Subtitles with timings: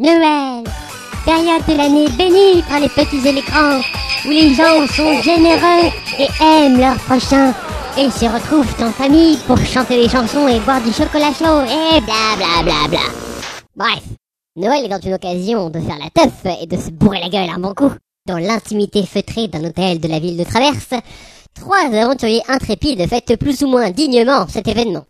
[0.00, 0.64] Noël,
[1.26, 3.80] période de l'année bénie par les petits écrans,
[4.24, 7.52] où les gens sont généreux et aiment leur prochain,
[7.98, 12.00] et se retrouvent en famille pour chanter les chansons et boire du chocolat chaud, et
[12.00, 13.00] bla bla bla bla.
[13.76, 14.02] Bref,
[14.56, 17.60] Noël est une occasion de faire la teuf et de se bourrer la gueule un
[17.60, 17.92] bon coup.
[18.26, 20.94] Dans l'intimité feutrée d'un hôtel de la ville de Traverse,
[21.54, 25.04] trois aventuriers intrépides fêtent plus ou moins dignement cet événement.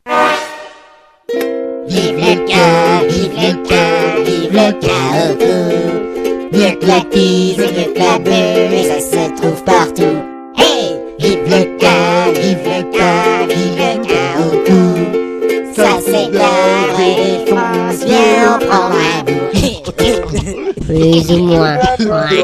[1.87, 4.00] Vive le cas, vive le cas,
[4.51, 5.37] vive le chaos.
[6.53, 8.17] Mieux que la tease et mieux que la
[8.85, 10.17] ça se trouve partout.
[10.57, 10.97] Hey!
[11.19, 14.57] Vive le cas, vive le cas, vive le chaos.
[15.75, 19.41] Ça c'est la vraie défense, viens en prendre un bout.
[20.87, 21.79] Plus ou moins.
[22.01, 22.43] Ouais.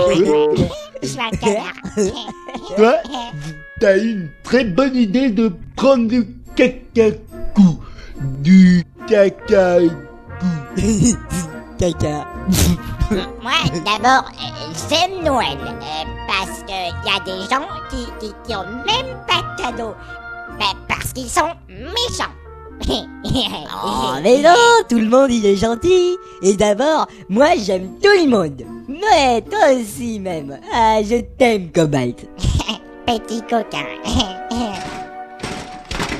[2.76, 2.94] Toi,
[3.80, 7.78] t'as une très bonne idée de prendre du cacacou.
[8.20, 9.90] Du cacacou.
[11.78, 12.26] Caca.
[13.10, 13.52] Moi,
[13.84, 18.64] d'abord, euh, j'aime Noël, euh, parce qu'il y a des gens qui, qui, qui ont
[18.64, 19.94] même pas de cadeau.
[20.58, 22.32] Ben, parce qu'ils sont méchants.
[23.84, 24.54] Oh, mais non,
[24.88, 26.16] tout le monde il est gentil.
[26.42, 28.62] Et d'abord, moi j'aime tout le monde.
[28.88, 30.58] Ouais, toi aussi même.
[30.72, 32.26] Ah, je t'aime, Cobalt.
[33.06, 33.84] Petit coquin.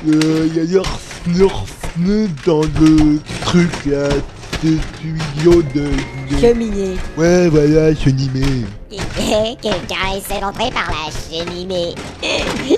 [0.07, 4.09] Euh, y a Nerf, Nerf dans le truc là.
[4.61, 4.67] Ce
[4.99, 5.85] tuyau de...
[6.31, 6.95] de- Cheminée.
[7.17, 8.65] Ouais, voilà, chenimé.
[9.61, 11.93] Quelqu'un essaie d'entrer par la cheminée.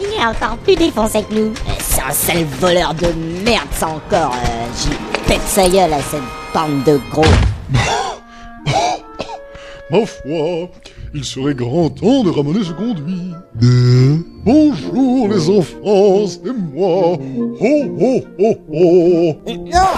[0.00, 1.54] Il est encore plus défoncé que nous.
[1.80, 3.06] C'est un sale voleur de
[3.44, 4.34] merde, ça encore.
[4.34, 4.90] euh, J'y
[5.26, 6.20] pète sa gueule à cette
[6.52, 7.24] bande de gros.
[9.90, 10.68] Ma foi,
[11.14, 13.32] il serait grand temps de ramener ce conduit.
[13.54, 14.16] De...
[14.44, 17.16] Bonjour les enfants, c'est moi.
[17.60, 19.34] Oh oh oh oh.
[19.46, 19.92] Non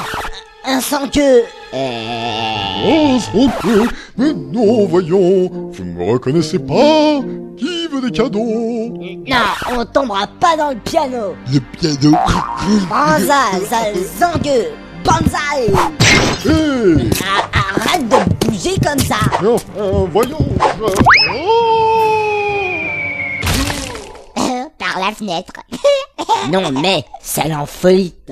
[0.69, 3.89] Un sans queue Oh, sans queue.
[4.17, 7.21] Mais non, voyons, vous ne me reconnaissez pas.
[7.57, 8.93] Qui veut des cadeaux?
[9.29, 9.37] Non,
[9.79, 11.35] on tombera pas dans le piano.
[11.53, 12.17] Le piano.
[12.89, 14.67] Banzai, zangueux
[15.05, 15.73] Banzai
[17.25, 17.45] Ah,
[17.79, 19.17] Arrête de bouger comme ça.
[20.11, 20.47] Voyons.
[20.83, 20.95] Oh.
[24.79, 25.53] Par la fenêtre.
[26.53, 28.31] Non mais, sale enfolite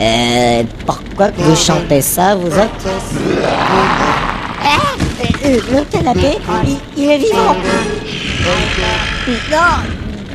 [0.00, 2.88] Euh, pourquoi vous chantez ça, vous autres
[5.44, 7.56] Euh, Le canapé, il, il est vivant
[9.50, 9.74] Non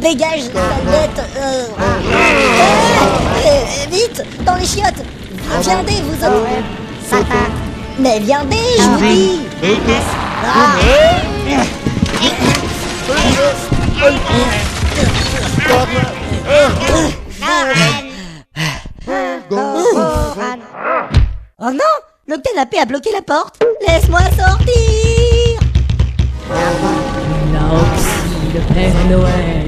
[0.01, 1.83] Dégage, sale bête euh, euh,
[3.45, 5.03] euh, Vite Dans les chiottes
[5.61, 6.47] Viendez, vous autres.
[7.99, 9.41] Mais viendez, je vous dis
[10.45, 10.75] Ah.
[21.59, 21.93] Oh non
[22.27, 25.59] Le canapé a bloqué la porte Laisse-moi sortir
[28.53, 29.63] le Père Noël.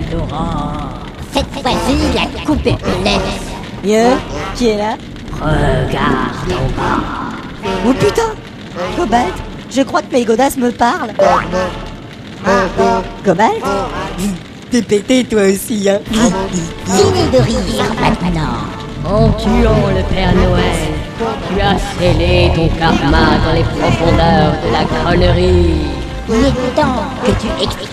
[1.33, 3.45] Cette fois-ci, la coupe est laisse.
[3.83, 4.17] Mieux
[4.55, 4.95] Qui est là?
[5.41, 7.03] Regarde en bas.
[7.87, 8.33] Oh putain
[8.95, 9.33] Cobalt
[9.71, 11.13] Je crois que godasses me parlent
[13.23, 13.63] Cobalt?
[14.75, 15.99] T'es pété toi aussi, hein
[16.85, 18.59] Fini de rire maintenant.
[19.09, 20.75] En tuant le Père Noël,
[21.47, 25.77] tu as scellé ton karma dans les profondeurs de la connerie.
[26.27, 27.87] Il est temps que tu expies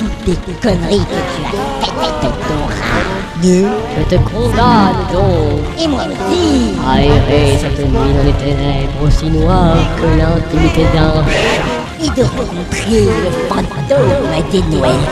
[0.00, 3.06] toutes tes conneries que tu as faites avec ton rat.
[3.40, 6.74] Je te condamne donc Et moi aussi.
[6.88, 11.78] à errer cette nuit dans les ténèbres aussi noires que l'intimité d'un chat.
[12.02, 15.06] Et de rencontrer le fantôme des Noëls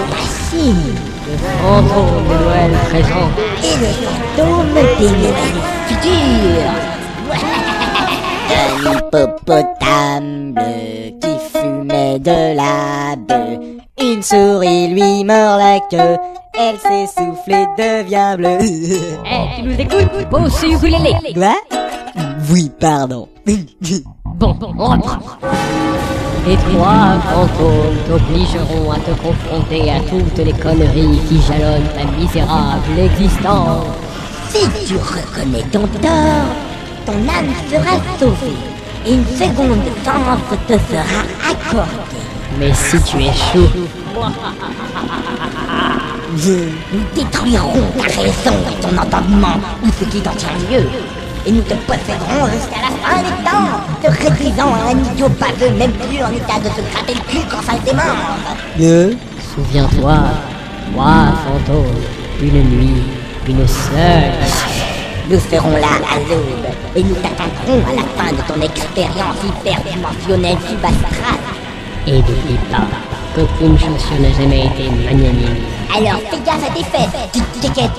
[0.50, 3.28] Le fantôme de Noël présent.
[3.62, 6.72] Et le fantôme des Noëls futurs.
[8.50, 13.58] Un hippopotame bleu qui fumait de la bœuf.
[14.00, 16.16] Une souris lui mord la queue.
[16.54, 18.58] Elle s'essouffle et devient bleue.
[18.60, 20.28] Eh, tu nous écoutes?
[20.30, 21.12] Beau ukulélé.
[21.34, 21.56] Quoi?
[22.50, 23.28] Oui, pardon.
[24.24, 25.18] Bon, on reprend.
[26.46, 32.98] Les trois fantômes t'obligeront à te confronter à toutes les conneries qui jalonnent ta misérable
[32.98, 33.86] existence.
[34.50, 36.48] Si tu reconnais ton tort,
[37.04, 38.56] ton âme sera sauvée.
[39.06, 42.24] Et une seconde tendre te sera accordée.
[42.58, 43.68] Mais si tu échoues,
[46.30, 50.86] Nous détruirons ta raison et ton entendement, ou ce qui t'en tient lieu.
[51.48, 55.70] Et nous te posséderons jusqu'à la fin des temps, te réduisant à un idiot baveux,
[55.78, 58.04] même plus en état de se gratter le cul quand ça le démange.
[58.78, 59.16] Mieux
[59.54, 60.18] souviens-toi,
[60.92, 62.02] trois fantômes,
[62.42, 63.02] une nuit,
[63.48, 64.34] une seule.
[65.30, 70.58] Nous ferons là à l'aube et nous t'attendrons à la fin de ton expérience hyperdimensionnelle
[70.68, 71.40] subastrale.
[72.06, 72.88] Et n'oublie pas
[73.34, 75.56] qu'aucune chaussure n'a jamais été magnanime.
[75.96, 77.90] Alors fais gaffe à tes fesses, tu t'inquiètes.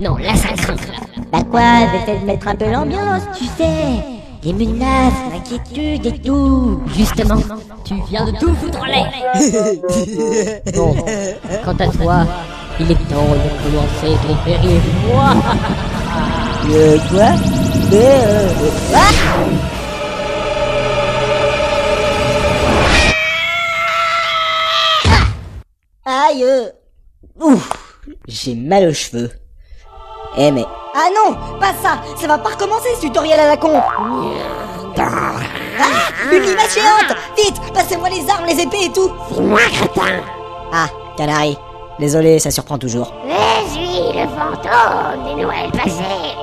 [0.00, 1.07] Non, là ça craint.
[1.32, 1.60] Bah quoi,
[1.92, 4.02] j'essaie de mettre un peu l'ambiance, tu sais?
[4.44, 6.80] Les menaces, l'inquiétude et tout.
[6.96, 7.36] Justement,
[7.84, 9.10] tu viens de tout foutre en l'air.
[10.74, 10.94] Bon,
[11.64, 12.26] quant à toi,
[12.80, 14.88] il est temps de commencer ton périple.
[15.12, 15.34] Moi,
[16.70, 17.30] Euh, quoi
[17.92, 18.98] Euh, euh,
[26.04, 26.44] ah Aïe.
[27.40, 27.70] Ouf
[28.26, 29.30] J'ai mal aux cheveux.
[30.36, 30.64] Eh mais...
[31.00, 31.98] Ah non Pas ça.
[32.20, 33.80] Ça va pas recommencer ce tutoriel à la con.
[34.98, 35.04] Ah
[36.32, 39.08] Une limace géante Vite Passez-moi les armes, les épées et tout.
[39.32, 40.20] C'est moi, crétin
[40.72, 41.56] Ah, Canary.
[42.00, 43.12] Désolé, ça surprend toujours.
[43.24, 46.34] Je suis le fantôme des Noëls passés.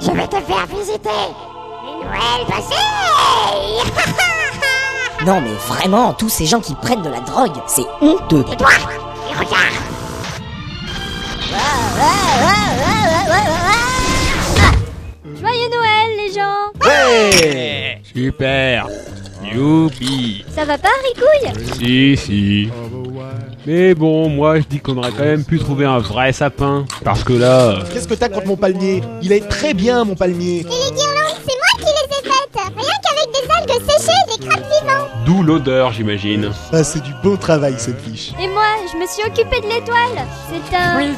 [0.00, 1.08] Je vais te faire visiter
[1.84, 2.74] les Noëls passés.
[5.24, 8.44] Non mais vraiment, tous ces gens qui prennent de la drogue, c'est honteux.
[8.50, 8.70] Et toi
[9.30, 9.72] Et regarde
[16.84, 18.00] Ouais.
[18.14, 18.86] Super.
[19.52, 20.44] Youpi.
[20.54, 21.76] Ça va pas, Ricouille?
[21.78, 22.70] Si, si.
[23.66, 26.84] Mais bon, moi je dis qu'on aurait quand même pu trouver un vrai sapin.
[27.04, 27.60] Parce que là...
[27.60, 29.02] euh, Qu'est-ce que t'as contre mon palmier?
[29.22, 30.60] Il est très bien, mon palmier.
[30.60, 32.74] Et les guirlandes, c'est moi qui les ai faites.
[32.76, 36.50] Rien qu'avec des algues séchées et des crabes vivants D'où l'odeur, j'imagine.
[36.72, 38.32] Ah, c'est du bon travail, cette fiche.
[38.40, 40.26] Et moi, je me suis occupée de l'étoile.
[40.48, 41.12] C'est un...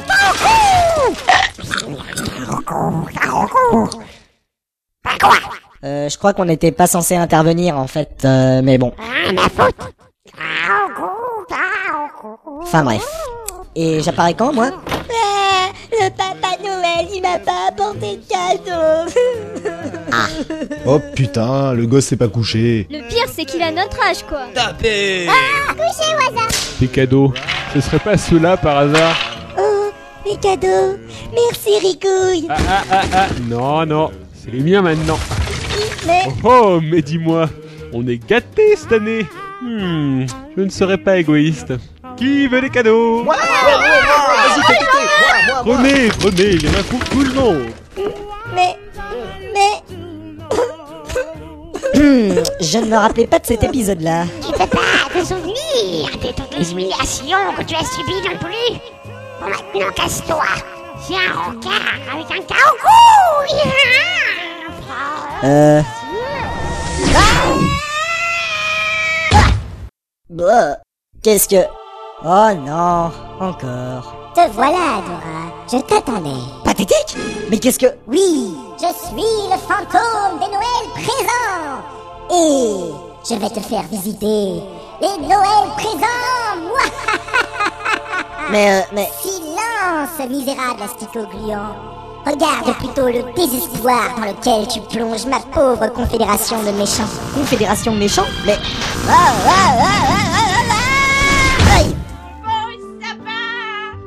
[5.83, 8.93] Euh, je crois qu'on n'était pas censé intervenir en fait, euh, mais bon.
[8.97, 9.91] Rien à foutre
[12.61, 13.05] Enfin bref.
[13.75, 14.69] Et j'apparais quand moi?
[15.91, 19.11] Le papa Noël, il m'a pas apporté de cadeau.
[20.87, 22.87] Oh putain, le gosse s'est pas couché.
[22.89, 25.27] Le pire, c'est qu'il a notre âge, quoi Tapez
[26.79, 27.33] Tes cadeaux,
[27.73, 29.15] ce serait pas ceux-là par hasard?
[29.57, 29.89] Oh,
[30.25, 30.97] mes cadeaux.
[31.33, 32.47] Merci Ricouille.
[32.49, 34.11] Ah ah ah ah Non, non,
[34.45, 35.19] c'est les miens maintenant.
[36.05, 37.49] Mais Oh, oh mais dis-moi,
[37.93, 39.25] on est gâtés cette année
[39.61, 40.25] Hmm,
[40.55, 41.73] je ne serai pas égoïste.
[42.17, 43.23] Qui veut les cadeaux?
[43.23, 43.85] Moi, moi, moi.
[45.63, 47.65] Prenez, prenez, il y en a pour tout le monde
[48.55, 48.75] mais
[49.53, 49.81] mais
[51.95, 54.25] Hmm, je ne me rappelais pas de cet épisode-là.
[54.45, 58.37] Tu peux pas te souvenir de toutes les humiliations que tu as subies dans le
[58.37, 58.79] plus
[59.41, 60.43] Bon maintenant casse-toi
[61.07, 63.55] C'est un rencard avec un caocou
[65.43, 65.81] Euh.
[70.29, 70.77] Bah,
[71.23, 71.65] qu'est-ce que...
[72.23, 74.13] Oh non, encore.
[74.33, 75.53] Te voilà, Dora.
[75.71, 76.41] Je t'attendais.
[76.63, 77.17] Pathétique?
[77.49, 77.95] Mais qu'est-ce que...
[78.07, 81.81] Oui, je suis le fantôme des Noëls présents.
[82.31, 82.91] Et
[83.29, 84.61] je vais te faire visiter
[85.01, 86.57] les Noëls présents.
[86.61, 86.85] Moi,
[88.49, 89.09] Mais, euh, mais...
[89.21, 91.75] silence, misérable asticot gluant.
[92.25, 97.07] Regarde plutôt le désespoir dans lequel tu plonges, ma pauvre confédération de méchants.
[97.35, 98.57] Confédération de méchants Mais...
[99.07, 100.75] Ah, ah, ah, ah, ah, ah,
[101.69, 101.95] ah Aïe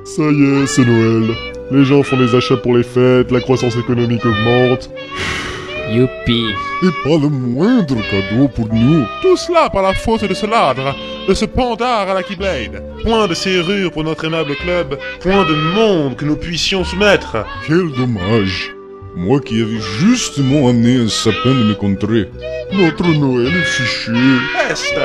[0.04, 1.30] Ça y est, c'est Noël.
[1.70, 4.90] Les gens font des achats pour les fêtes, la croissance économique augmente.
[5.90, 6.44] Youpi
[6.82, 9.04] Et pas le moindre cadeau pour nous.
[9.22, 10.94] Tout cela par la faute de ce ladre,
[11.26, 12.82] de ce pandard à la Keyblade.
[13.02, 17.44] Point de serrure pour notre aimable club, point de monde que nous puissions soumettre.
[17.66, 18.72] Quel dommage.
[19.16, 22.28] Moi qui avais justement amené un sapin de mes contrées.
[22.72, 24.40] Notre Noël est fichu.
[24.68, 25.00] Peste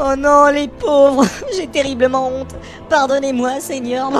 [0.00, 1.26] Oh non, les pauvres
[1.56, 2.54] J'ai terriblement honte.
[2.88, 4.10] Pardonnez-moi, Seigneur.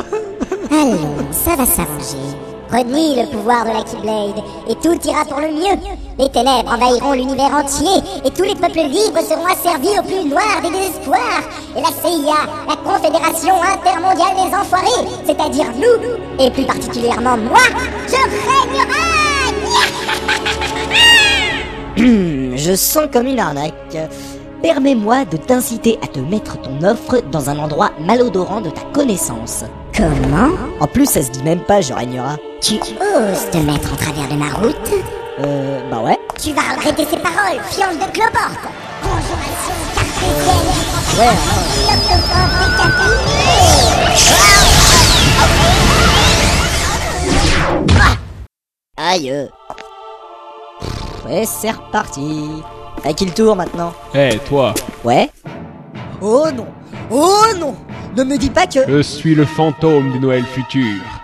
[0.70, 2.47] Allons, ça va s'arranger.
[2.70, 5.78] Renie le pouvoir de la Keyblade, et tout ira pour le mieux.
[6.18, 10.60] Les ténèbres envahiront l'univers entier, et tous les peuples libres seront asservis au plus noir
[10.62, 11.42] des désespoirs.
[11.74, 17.60] Et la CIA, la Confédération intermondiale des enfoirés, c'est-à-dire nous, et plus particulièrement moi,
[18.06, 19.08] je régnerai
[22.56, 23.96] Je sens comme une arnaque.
[24.62, 29.64] Permets-moi de t'inciter à te mettre ton offre dans un endroit malodorant de ta connaissance.
[29.96, 30.50] Comment?
[30.80, 32.36] En plus, ça se dit même pas, je régnera.
[32.60, 34.90] Tu oses te mettre en travers de ma route
[35.40, 36.18] Euh, bah ouais.
[36.42, 38.66] Tu vas regretter ces paroles, fiance de cloporte
[39.02, 40.74] Conjuration cartésienne
[41.18, 41.36] Ouais,
[41.88, 44.48] L'octopode décapité
[48.96, 49.30] Aïe.
[49.30, 49.46] euh.
[51.30, 52.62] Et c'est reparti.
[53.04, 54.74] À qui le tour maintenant Eh, toi
[55.04, 55.30] Ouais
[56.20, 56.66] Oh non
[57.10, 57.76] Oh non
[58.16, 58.80] Ne me dis pas que...
[58.88, 61.17] Je suis le fantôme des Noëls futurs.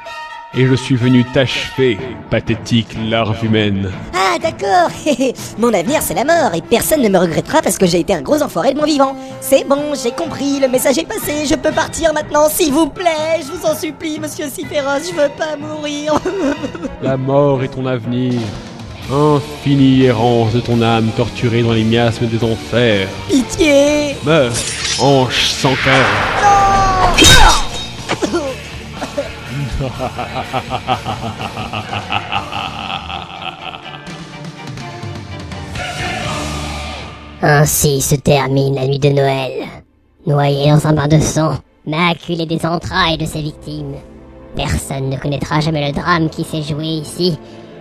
[0.57, 1.99] Et je suis venu t'achever,
[2.31, 3.91] pathétique larve humaine.
[4.15, 4.89] Ah d'accord
[5.59, 8.23] Mon avenir c'est la mort et personne ne me regrettera parce que j'ai été un
[8.23, 9.17] gros enfoiré de mon vivant.
[9.41, 13.41] C'est bon, j'ai compris, le message est passé, je peux partir maintenant, s'il vous plaît,
[13.41, 16.15] je vous en supplie, monsieur si féroce, je veux pas mourir.
[17.03, 18.41] La mort est ton avenir.
[19.13, 23.09] Infinie errance de ton âme torturée dans les miasmes des enfers.
[23.29, 24.53] Pitié Meurs,
[25.01, 27.54] ange sans cœur.
[37.43, 39.53] Ainsi se termine la nuit de Noël.
[40.27, 43.97] Noyé dans un bain de sang, maculé des entrailles de ses victimes.
[44.57, 47.37] Personne ne connaîtra jamais le drame qui s'est joué ici,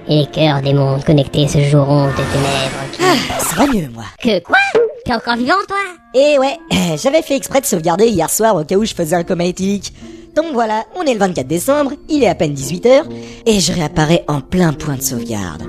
[0.09, 2.99] et les cœurs des mondes connectés se joueront des ténèbres qui...
[3.03, 4.03] Ah, ça va mieux moi.
[4.21, 4.57] Que quoi?
[5.05, 5.77] T'es encore vivant, toi?
[6.13, 6.57] Et ouais,
[7.01, 9.93] j'avais fait exprès de sauvegarder hier soir au cas où je faisais un coma éthylique.
[10.35, 13.03] Donc voilà, on est le 24 décembre, il est à peine 18h,
[13.45, 15.63] et je réapparais en plein point de sauvegarde.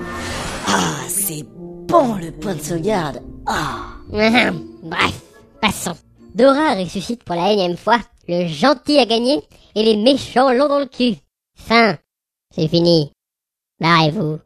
[0.67, 1.45] Ah, c'est
[1.87, 3.21] bon le point de sauvegarde.
[3.47, 3.95] Ah.
[4.11, 5.21] Bref,
[5.61, 5.97] passons.
[6.35, 9.41] Dora ressuscite pour la énième fois, le gentil a gagné,
[9.75, 11.17] et les méchants l'ont dans le cul.
[11.55, 11.99] Fin.
[12.55, 13.13] C'est fini.
[13.81, 14.39] Barrez-vous.